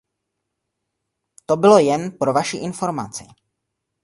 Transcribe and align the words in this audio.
To 1.45 1.57
bylo 1.57 1.79
jen 1.79 2.11
pro 2.11 2.33
vaši 2.33 2.57
informaci. 2.57 3.27